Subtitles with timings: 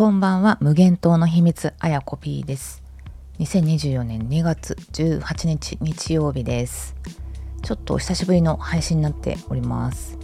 [0.00, 0.56] こんばんは。
[0.62, 2.82] 無限島の秘密あやこ P です。
[3.38, 6.96] 2024年2月18日日曜日です。
[7.62, 10.16] ちょっとお久しぶりの配信になっております。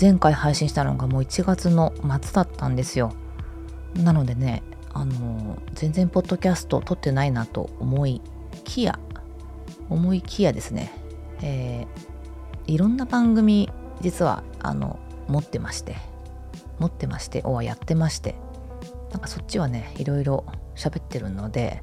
[0.00, 3.12] 前回配信したのがもう1月の末だったんですよ。
[3.94, 8.20] なのでねあの全然ポッドキャスト撮ってないなと思い
[8.64, 8.98] きや
[9.88, 10.92] 思いきやですね、
[11.42, 13.70] えー、いろんな番組
[14.00, 15.94] 実はあの持ってまして
[16.80, 18.34] 持ってましておはやってまして
[19.10, 21.82] なんかそっちはねいろいろ喋ってるので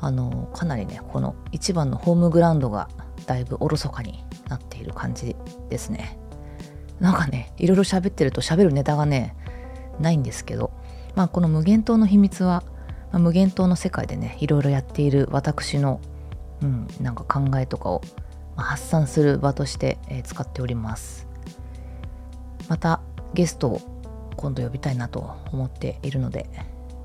[0.00, 2.88] あのかなりねこの一番のホームグラウンドが
[3.26, 5.36] だいぶおろそかになっている感じ
[5.68, 6.18] ですね。
[7.00, 9.34] なんかねいろいろ喋ってると喋るネタがね
[9.98, 10.70] ないんですけど
[11.14, 12.62] まあこの無限島の秘密は、
[13.10, 16.00] まあ、無限島の世界でねいろいろやっている私の、
[16.62, 18.02] うん、なんか考えとかを、
[18.56, 21.26] 発散する場として、えー、使っております。
[22.68, 23.00] また
[23.32, 23.80] ゲストを
[24.40, 26.48] 今度呼びたいなと思っているので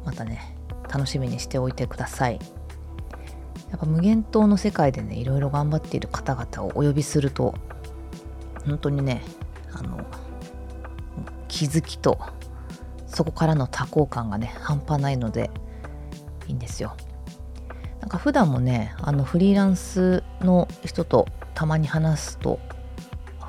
[0.05, 0.55] またね
[0.87, 2.39] 楽しみにしておいてください。
[3.71, 7.53] やっぱ無限島の世界でねいろいろ頑張っている方々をお呼びすると
[8.65, 9.21] 本当にね
[9.73, 10.05] あの
[11.49, 12.17] 気づきと
[13.05, 15.51] そこからの多幸感がね半端ないので
[16.47, 16.95] いいんですよ。
[17.99, 22.59] なんか普段もねあのフリーランスの人とたまに話すと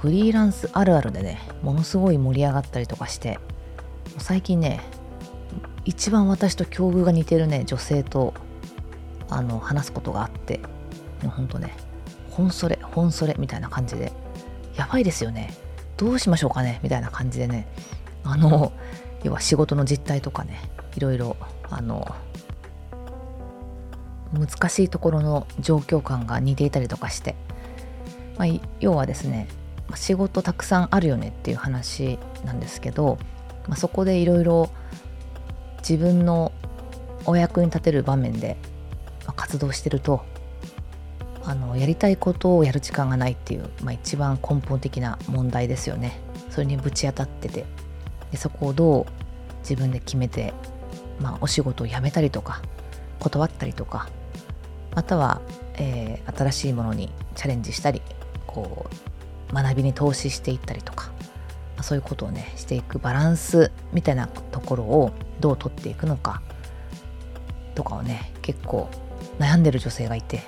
[0.01, 3.39] フリーランスあるあるでねものすごい盛り上がったりとかして
[4.19, 4.81] 最近ね
[5.85, 8.35] 一番私と境遇が似てるね女性と
[9.29, 10.61] あの話すことがあって。
[11.25, 11.75] ほんとね
[12.31, 14.13] 本それ本それみたいな感じで。
[14.77, 15.55] やばいですよね。
[15.97, 17.67] どうしましょうかねみたいな感じでね。
[18.25, 18.73] あの
[19.23, 20.61] 要は仕事の実態とかね
[20.97, 21.37] いろいろ
[21.71, 22.15] あの
[24.33, 27.37] 難しいところの状況感が似ていたりとかして、
[28.37, 28.49] まあ、
[28.81, 29.49] 要はですね
[29.95, 33.19] 仕事たくさんあるよねっていう話なんですけど。
[33.69, 34.71] まあ、そこでいろいろ
[35.79, 36.53] 自分の
[37.25, 38.57] お役に立てる場面で
[39.35, 40.25] 活動してると
[41.45, 46.19] あのやりたいことをやる時間がないっていう、まあ、一番根本的な問題ですよね。
[46.51, 47.67] それにぶち当たってて
[48.31, 49.07] でそこをどう
[49.61, 50.55] 自分で決めて、
[51.21, 52.63] まあ、お仕事を辞めたりとか
[53.19, 54.09] 断ったりとか
[54.95, 55.43] または、
[55.75, 58.01] えー、新しいものにチャレンジしたり
[58.47, 58.87] こ
[59.51, 61.11] う学びに投資していったりとか
[61.83, 66.43] そういうことをねしていくバランスみたいなところをどう取っていくのか
[67.75, 68.89] とかをね結構
[69.39, 70.43] 悩んでる女性がいて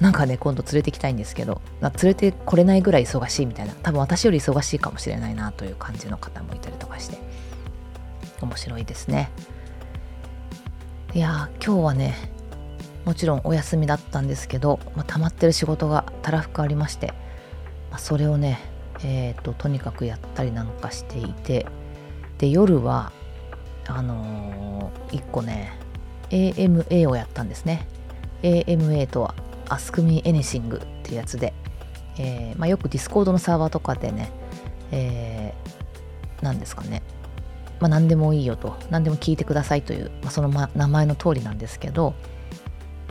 [0.00, 7.18] なんかね今度連れてきたいんですけど連れてこれないぐらい忙しいみたいな多分私より忙しいかもしれないなという感じの方もいたりとかして
[8.40, 9.30] 面白いですね。
[11.12, 12.14] いや今日はね
[13.04, 17.08] もちろんお休みだったんですけど、まあ、溜まってる仕事がたらふくありまして、
[17.90, 18.60] まあ、それをね
[19.04, 21.66] えーと、とにかくやったりなんかしていて
[22.38, 23.12] で夜は
[23.86, 25.78] あのー、1個ね
[26.30, 27.88] AMA をやったんですね。
[28.42, 29.34] AMA とは
[29.66, 31.52] Ask Me Anything っていうやつで、
[32.18, 34.30] えーまあ、よく Discord のサーバーとかでね、
[34.92, 37.02] えー、何ですかね。
[37.80, 38.76] まあ何でもいいよと。
[38.90, 42.14] 何でも聞いてくださいという、まあ、その、ま、名前の通りなんですけど、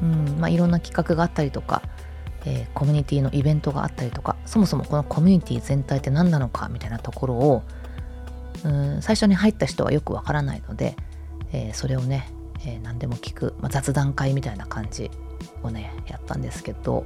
[0.02, 1.82] うんまあ、いろんな企画があったりとか
[2.46, 7.64] えー、コミュニティのイベントがあったりとかそもそもこのコミュニティ全体って何なのかみたいなところを
[8.66, 10.96] うん最初に入った人はよくわからないので、
[11.54, 12.30] えー、それをね、
[12.66, 15.10] えー、何でも聞く、まあ、雑談会みたいな感じ
[15.64, 17.06] をねやったんですけど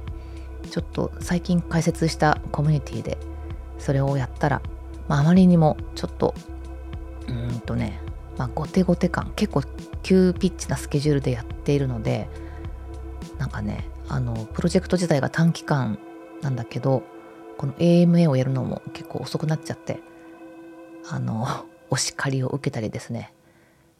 [0.70, 3.18] ちょっと最近開設したコミュニティで
[3.78, 4.62] それをやったら、
[5.08, 6.34] まあ、まりにもちょっと
[7.28, 8.00] うんとね、
[8.36, 9.62] まあ、後手後手感結構
[10.02, 12.28] 急ピッチなスケジュールでやっているので
[13.38, 15.98] なんかねあのプロジェクト自体が短期間
[16.42, 17.02] なんだけど
[17.56, 20.00] この AMA をやるのも結構遅くなっちゃって
[21.08, 21.46] あの
[21.90, 23.32] お叱りを受けたりですね。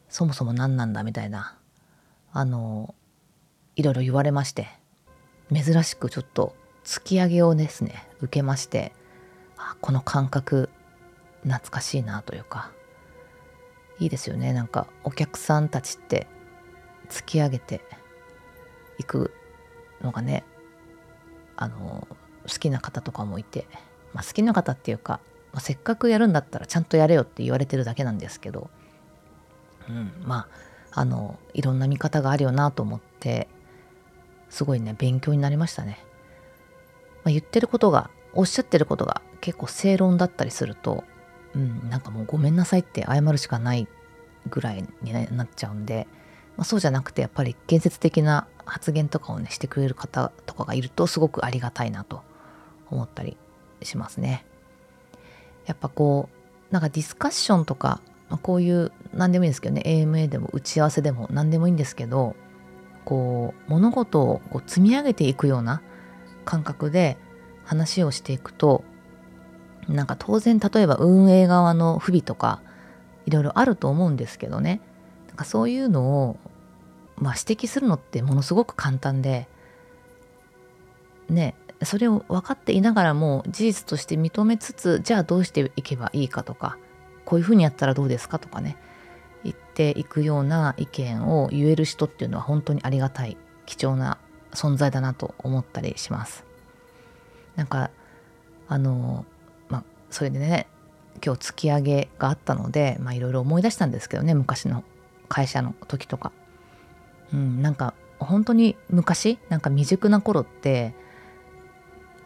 [0.09, 1.57] そもそも何なんだみたいな
[2.31, 2.93] あの
[3.75, 4.67] いろいろ言われまして
[5.51, 8.93] 珍しくちょっと突き上げをですね受けまして
[9.57, 10.69] あこの感覚
[11.43, 12.71] 懐かしいなというか
[13.99, 14.51] いいですよね。
[14.53, 16.27] なんかお客さんたちって
[17.09, 17.81] 突き上げて
[18.99, 19.33] いく
[20.01, 20.43] のがね
[21.55, 22.07] あの
[22.51, 23.67] 好きな方とかもいて、
[24.13, 25.19] まあ、好きな方っていうか、
[25.53, 28.69] まあ、せっかくやるんだったらちゃんとやれよって言われてるだけなんですけど、
[29.89, 30.47] うん、ま
[30.91, 33.49] ああのいろんな見方があるよなと思って
[34.49, 35.99] すごいね勉強になりましたね。
[37.25, 41.03] まあ、言ってることがおっしゃってることが結構正論だったりすると、
[41.53, 43.87] うん、なんかもうごめんなさいって謝るしかない
[44.49, 46.07] ぐらいになっちゃうんで、
[46.55, 52.21] まあ、そうじゃなくてやっぱり建設的な発言とかをねしてくれる方とかがいるとすごくありがたいなと
[52.89, 53.37] 思ったり
[53.83, 54.45] しますね。
[55.65, 56.29] やっぱこ
[56.69, 62.35] うなんかディスカッションとかまあ、こういう何でもいいんですけどね AMA でも打ち合わせでも何でもいいんですけど
[63.03, 65.81] こう物事をこう積み上げていくような
[66.43, 67.17] 感覚で
[67.63, 68.83] 話をしていくと
[69.87, 72.61] なんか当然例えば運営側の不備とか
[73.25, 74.81] いろいろあると思うんですけどね
[75.27, 76.37] なんかそういうのを、
[77.17, 79.47] まあ、指摘するのってものすごく簡単で
[81.29, 86.77] ねそれを分かっていながらも事実として認めつつじゃあどうしていけばいいかとか
[87.25, 88.77] こういうふうにやったらどうですかとかね
[89.43, 94.17] 言っていくような意見を言える人っていうのは本当にありがたい貴重な
[94.53, 96.45] 存在だなと思ったりします。
[97.55, 97.91] なんか
[98.67, 99.25] あの
[99.69, 100.67] まあそれでね
[101.23, 104.83] 今日突き上げがあったのでいろいろ思い出したんですけどね昔の
[105.29, 106.31] 会社の時とか。
[107.33, 110.93] うん、なんか本当に昔なんか未熟な頃って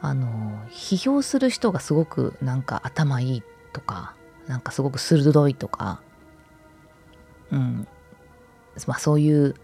[0.02, 3.44] あの批評する人がすごくなんか頭いい
[3.74, 4.16] とか
[4.48, 6.02] なんかすごく鋭いとか、
[7.52, 7.88] うん。
[8.88, 9.56] まあ、そういう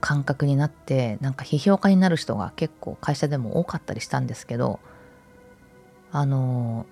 [0.00, 4.78] 感覚になってなんか批評家になる人が結構会社でも多かったりしたんですけど
[6.12, 6.86] あの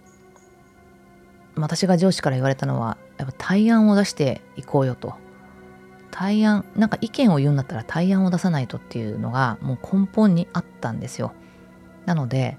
[1.57, 5.15] 私が上司から言われたのはやっぱ対案を出していこうよと。
[6.11, 11.33] 対案なんか意見を言うんだったら対案を出さないとっていうのがもう根本にあったんですよ。
[12.07, 12.57] なので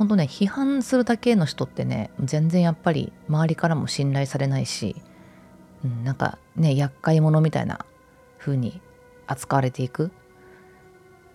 [0.00, 4.96] 本当ね批判するだけの人ってね全然やっぱり周りからも信頼されないし、
[5.84, 7.84] うん、なんかね厄介者みたいな
[8.38, 8.80] 風に
[9.26, 10.10] 扱われていく。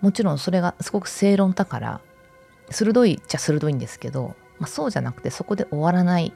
[0.01, 2.01] もちろんそれがすごく正論だから
[2.71, 6.33] 鋭いっちゃ鋭いんですけど、まあ、そうじゃなくてそこで終わらない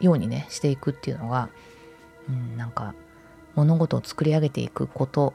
[0.00, 1.48] ようにねしていくっていうのが、
[2.28, 2.94] うん、なんか
[3.54, 5.32] 物事を作り上げていくこと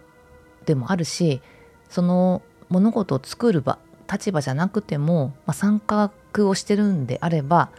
[0.65, 1.41] でもあるし
[1.89, 3.79] その物事を作る場
[4.11, 6.11] 立場じゃなくても、まあ、参画
[6.47, 7.69] をしてるんであれば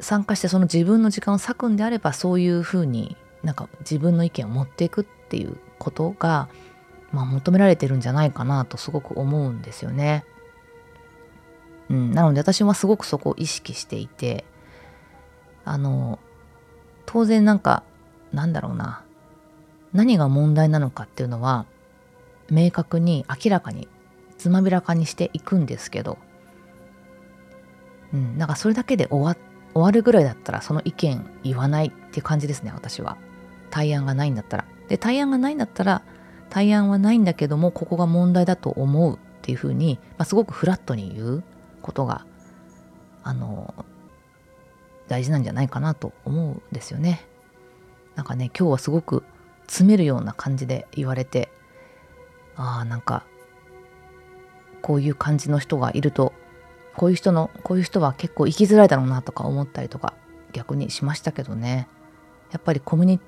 [0.00, 6.48] 参加してその自分の時間を割くんであればそういうふうになんか自分の意見を持っていくっていうことが、
[7.12, 10.24] まあ、求められてるんじゃないかなとすごく思うんですよね。
[11.88, 14.44] うん、なので私はすごくそこを意識していて
[15.64, 16.18] あの
[17.06, 17.84] 当然なんか
[18.32, 19.04] なんだろうな
[19.92, 21.64] 何が問題なのかっていうのは
[22.50, 23.88] 明確に明らかに
[24.38, 26.18] つまびらかにしていくんですけど、
[28.12, 29.42] うん、なんかそれだけで終わ
[29.74, 33.18] 終わるぐらいだったらその意見言わないって感じですね私は。
[33.70, 34.64] 対案がないんだったら。
[34.88, 36.02] で対案がないんだったら
[36.48, 41.44] 対案はないんだけどもここが問題だと思うっていうふうに、まあ、すごくフラットに言う
[41.82, 42.24] ことが
[43.22, 43.74] あの
[45.08, 47.26] 大事なんじゃないかなと思うんですよね。
[48.14, 49.24] なんかね今日はすごく
[49.66, 51.50] 詰めるような感じで言われて
[52.56, 53.24] ああなんか
[54.82, 56.32] こういう感じの人がいると
[56.96, 60.14] こういう人のこういう人は結構生きづらいだろうなとか思ったりとか
[60.52, 61.88] 逆にしましたけどね。
[62.50, 63.20] やっぱりコミュニ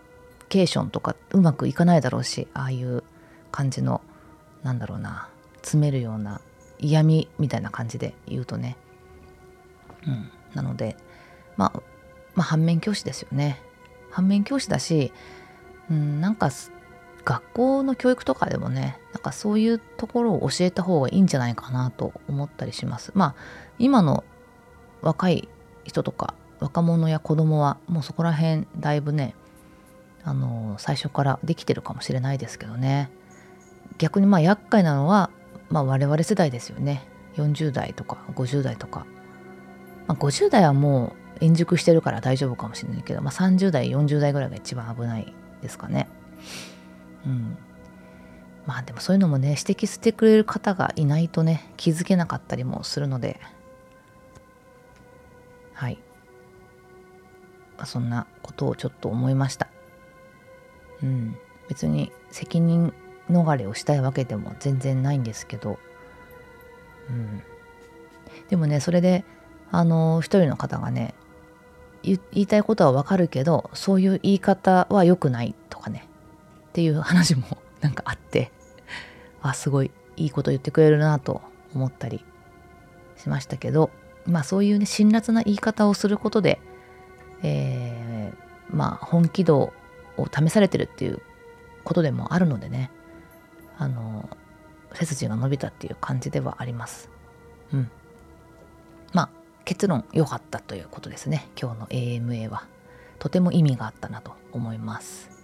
[0.49, 3.03] ケーションとかうまくいかないだろうしああいう
[3.50, 4.00] 感じの
[4.62, 6.41] なんだろうな詰めるような
[6.79, 8.77] 嫌味みたいな感じで言うとね。
[10.06, 10.31] うん。
[10.55, 10.97] なので
[11.56, 11.83] まあ
[12.35, 13.61] まあ反面教師ですよね。
[14.11, 15.12] 反面教師だし
[15.91, 16.50] うんなんか
[17.28, 23.12] 学校の教育とかでもねなんかそういうところを教えた方がいいんじゃないかなと思ったりします。
[23.14, 23.34] まあ
[23.78, 24.25] 今の
[25.02, 25.47] 若い
[25.85, 29.35] 人とか若者や子供はもうそこら辺だいぶね
[30.25, 33.11] あの最初からできてるかもしれないですけどね。
[33.99, 35.28] 逆にまあ厄介なのは、
[35.68, 37.06] まあ、我々世代ですよね。
[37.37, 39.04] 40代とか50代とか、
[40.06, 46.08] まあ、50代はもう円熟してるから大丈夫かもしれないけど、まあ、30代40代ぐらいが一番危ないですかね。
[47.28, 47.58] うん、
[48.66, 53.38] まあでもそういうのもね指摘してくれる方がいないとね気づけなかったりもするので。
[55.75, 55.99] はい、
[57.76, 59.68] まあ、そんなことをちょっと思いました。
[61.04, 61.37] うん。
[61.68, 62.92] 別に責任
[63.30, 65.78] 逃れをしたいわけでも全然ないんですけど。
[67.08, 67.42] うん。
[68.49, 69.25] でもねそれで
[69.70, 71.14] あの一人の方がね
[72.02, 76.08] 言いたいことはわかるけどそういう言い方は良くないとかね。
[76.78, 78.52] っていう話もなんかあって
[79.42, 81.42] あすごいいいこと言ってくれるなと
[81.75, 82.25] 思ったり
[83.16, 83.90] しましたけど
[84.26, 86.61] まあそういうね辛辣な言い方をすることで、
[87.42, 89.73] えー、まあ本気度
[90.16, 91.20] を試されてるっていう
[91.82, 92.92] ことでもあるのでね
[93.76, 94.30] あの
[94.94, 97.11] 背筋が伸びたっていう感じではあります。
[97.73, 97.90] うん。
[99.12, 99.30] まあ
[99.64, 102.68] 結論良かったということですね今日の AMA は。
[103.18, 105.38] とても意味があったなと思います。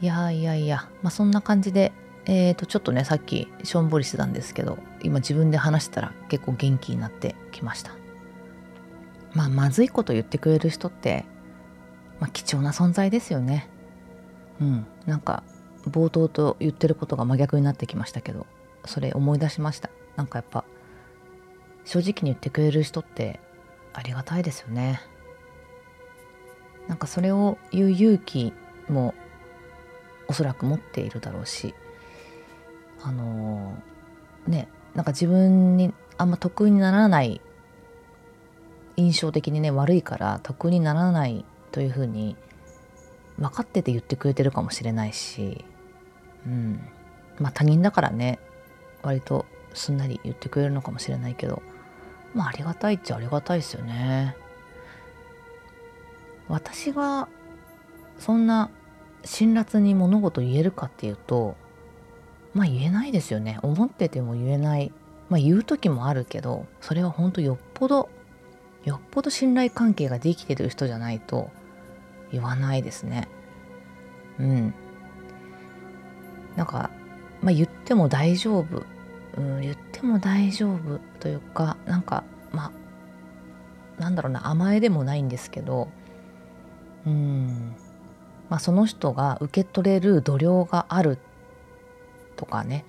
[0.00, 1.92] いやいやいや、まあ、そんな感じで、
[2.26, 7.92] えー、とちょっとねさっきしょんぼりしてたんですけど今自分で話したら結構元気になってきました。
[9.34, 11.24] まあまずいこと言ってくれる人って、
[12.20, 13.68] まあ、貴重な存在ですよね。
[14.60, 14.86] うん。
[15.06, 15.42] なんか
[15.88, 18.46] 冒頭と言ってることが真逆になってきましたけど
[18.86, 19.90] それ思い出しました。
[20.16, 20.64] なんかやっぱ
[21.84, 23.40] 正直に言ってくれる人って
[23.92, 25.00] ありがたいですよね。
[26.88, 28.52] なんかそれを言う勇気
[28.88, 29.14] も
[30.28, 31.74] おそらく持っているだろうし
[33.02, 37.40] あのー、ねなんか自分にあんま得意にならない
[38.96, 42.36] 印象的にね悪いから得意にならないというふうに
[43.38, 45.64] 分かってて言ってくれてるかもしれないし
[46.46, 46.80] うん。
[47.38, 48.38] まあ他人だからね
[49.02, 51.62] 割とすんなり言ってくれるのかもしれないけど
[52.32, 54.36] まあありがたいっちゃありがたいですよね。
[56.48, 57.28] 私が
[58.18, 58.70] そんな
[59.24, 61.56] 辛辣に物事言えるかっていうと
[62.54, 63.58] まあ言えないですよね。
[63.62, 64.92] 思ってても言えない。
[65.28, 68.08] まあ言う時もあるけどそれは本当よっぽど
[68.84, 71.50] よっぽど信頼関係ができてる人じゃないと
[72.30, 73.28] 言わないですね。
[74.38, 74.74] うん。
[76.56, 76.90] なんか、
[77.42, 78.84] まあ、言っても大丈夫、
[79.36, 82.70] うん、言っても大丈夫というかなんかま
[83.98, 85.88] あなんだろうな甘えでもないんですけど
[87.06, 87.74] うん。
[88.54, 91.18] まあその人が受け取れる度量がある
[92.36, 92.84] とかね、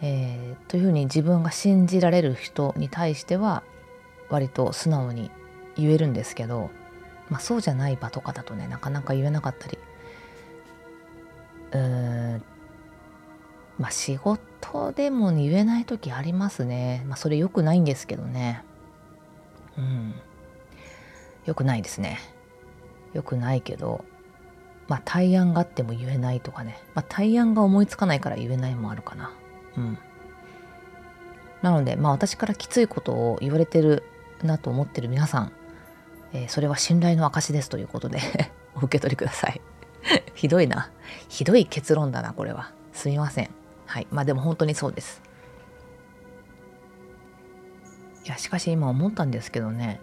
[0.00, 3.64] えー、というふうに自分が信じられる人に対しては
[4.30, 5.30] 割と素直に
[5.76, 6.70] 言えるんですけど、
[7.28, 9.78] まあ、そうじゃない場とかだとねなかなか言えなかったり。
[11.72, 12.42] うーん
[13.78, 17.04] まあ仕事でも言えない時ありますね。
[17.06, 18.64] まあそれ良くないんですけどね。
[19.76, 20.14] うん。
[21.44, 22.20] 良くないですね。
[23.12, 24.06] 良くないけど。
[24.92, 26.78] まあ対案があっても言えないとかね。
[26.94, 29.32] まあ対案が思いつかないから言えないもあるかな。
[29.78, 29.98] うん。
[31.62, 34.02] なのでまあ私からきついことを言われてる
[34.42, 35.52] なと思ってる皆さん、
[36.34, 38.18] えー、それは信頼の証ですということで
[38.76, 39.62] お受け取りください。
[40.36, 40.90] ひどいな。
[41.30, 42.70] ひどい結論だなこれは。
[42.92, 43.50] すみません。
[43.86, 44.06] はい。
[44.10, 45.22] まあでも本当にそうです。
[48.26, 50.02] いやしかし今思ったんですけどね。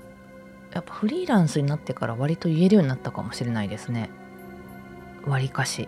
[0.73, 4.09] やっぱフリーランスになってから割と言えるようになったかもしれないですね。
[5.25, 5.87] 割かし。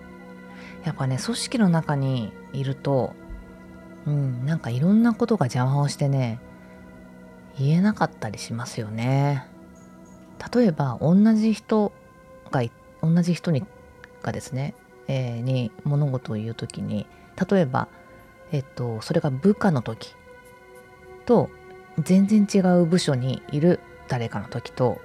[0.83, 3.13] やっぱね組織の中にいると
[4.07, 6.39] うんなんかいろんなことが邪魔をしてね
[7.59, 9.45] 言えなかったりしますよね。
[10.53, 11.91] 例えば同じ人
[12.49, 12.63] が
[13.03, 13.63] 同じ人に
[14.23, 14.73] がですね、
[15.07, 17.05] えー、に物事を言う時に
[17.49, 17.87] 例えば
[18.51, 20.15] えっとそれが部下の時
[21.25, 21.49] と
[21.99, 24.99] 全然違う部署にいる誰かの時と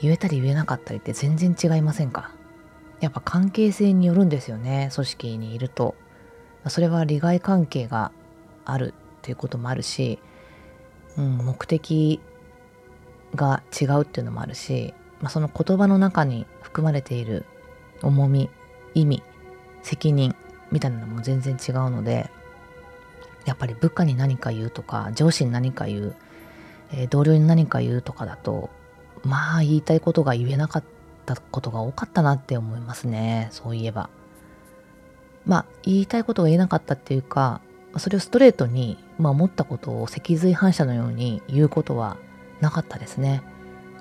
[0.00, 2.30] 言えたり言えなかったりって全然違いませんか？
[3.00, 5.94] やっぱ関係性によるんですよね組織にいると。
[6.68, 8.10] それは利害関係が
[8.64, 10.18] あるということもあるし
[11.18, 12.20] うん、目的
[13.34, 17.44] が違うっていうのもあるし、まあ、その言葉の中に含まれている
[18.02, 18.50] 重み
[18.94, 19.22] 意味
[19.82, 20.34] 責任
[20.70, 22.30] みたいなのも全然違うので
[23.44, 26.16] やっぱり部下に何か言うとか上司に何か言う、
[26.92, 28.70] えー、同僚に何か言うとかだと
[29.24, 30.95] まあ言いたいことが言えなかった
[31.26, 33.48] たことが多かったなって思いますね。
[33.50, 34.08] そういえば。
[35.44, 37.60] まあ言いたいことが言えなかったっていうか
[37.98, 42.16] それをストレートに、まあ、思ったことを脊髄反射のように言うことは
[42.60, 43.42] なかったですね。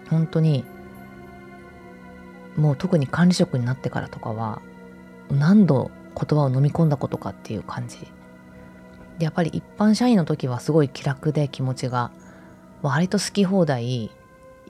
[0.09, 0.65] 本当に
[2.55, 4.61] もう特に管理職になってからとかは
[5.29, 7.99] 何度言葉を飲み込んだことかっていう感じ。
[9.17, 12.11] でやっぱり一般社員の時はすごい気楽で気持ちが
[12.81, 14.11] 割と好き放題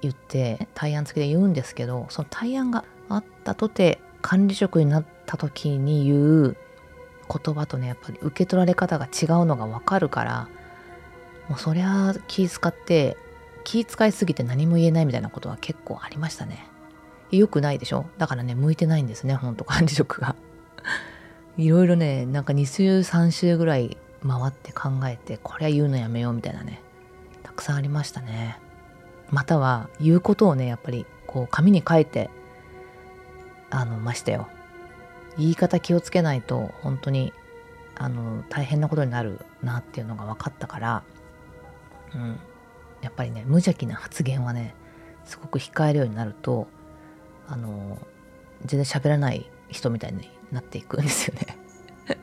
[0.01, 6.57] 言って対案付きで言うんですけどその対案があったとて管理職になった時に言う
[7.43, 10.49] 言葉とねやっぱり受け取られ方が違うのが分かるから
[11.49, 13.17] もうそりゃ気使って
[13.63, 16.67] 気使いすぎて何も言えないみたいなことは結構ありましたね。
[17.31, 18.05] よくないでしょ？
[18.19, 20.35] だからね向いてないんですねほんと管理職が。
[21.57, 23.97] いろいろねなんか2週3週ぐらい
[24.27, 26.81] 回って考えてこれは言うのやめようみたいなね
[27.43, 28.59] たくさんありましたね。
[29.29, 32.29] または言うことをねやっぱりこう紙に書いて
[33.69, 34.47] あのましたよ。
[35.37, 37.33] 言い方気をつけないと本当に
[37.95, 41.03] あの大変なことになるなっていうのが分かったから、
[42.13, 42.39] うん、
[43.01, 44.75] やっぱりね無邪気な発言はね
[45.25, 46.67] すごく控えるようになると
[47.47, 47.97] あの
[48.63, 51.57] 全然喋らない人みたいになっていくんですよね。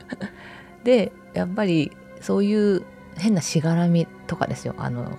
[0.83, 1.91] でやっぱり
[2.21, 2.85] そういう
[3.17, 4.75] 変なしがらみとかですよ。
[4.77, 5.17] あの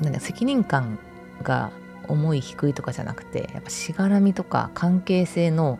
[0.00, 0.98] なんか責任感
[1.42, 1.70] が
[2.08, 5.78] 重い低いとかじゃなくてやっぱしがらみとか関係性の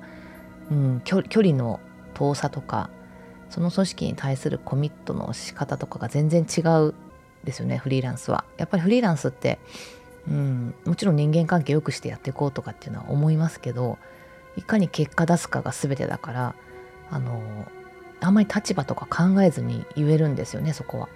[0.71, 1.81] うん、距離の
[2.15, 2.91] 遠さとか
[3.51, 6.95] その組織に対するコミットの仕方とかが全然違う
[7.45, 8.45] ですよねフリーランスは。
[8.57, 9.59] やっぱりフリーランスって
[10.29, 13.97] うん、もちろん人間関係良くしてやっていこうとかっていうのは思いますけど
[14.57, 16.55] いかに結果出すかが全てだから
[17.13, 17.41] あの
[18.21, 21.09] あんまり立場とか考えずに言えるんですよねそこは、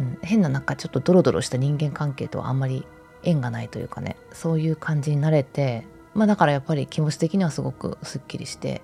[0.00, 2.86] うん、変ななんかちょっとドロドロした人間関係とはあんまり
[3.22, 4.16] 縁がないというかね。
[4.32, 5.84] そういう感じになれて
[6.14, 8.82] まあだからやっぱり気持ち的にはすごくすっきりして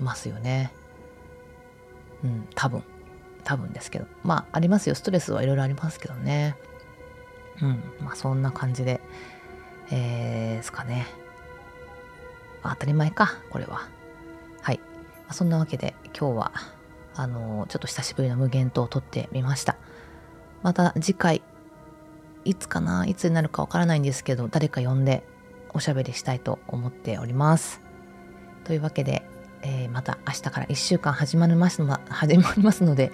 [0.00, 0.72] ますよね。
[2.24, 2.82] うん多分。
[3.44, 4.06] 多分ですけど。
[4.22, 4.94] まあありますよ。
[4.94, 6.56] ストレスはいろいろありますけどね。
[7.62, 7.82] うん。
[8.00, 9.00] まあそんな感じで
[9.90, 11.06] えー、すかね。
[12.62, 13.88] 当たり前かこれは。
[14.62, 14.80] はい、
[15.30, 16.52] そんなわけで今日は
[17.14, 19.76] あの、ちょっと久しぶりの無限島を撮ってみました。
[20.62, 21.42] また次回
[22.44, 25.22] いつかないつになるかわからないんですけど誰か呼んで
[25.72, 27.80] おしゃべりしたいと思っております
[28.64, 29.22] というわけで、
[29.62, 33.12] えー、また明日から1週間始まりますの始まりますので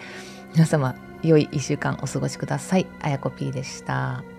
[0.53, 4.36] 皆様良い1週間お過ごしくださいあやこ P でした。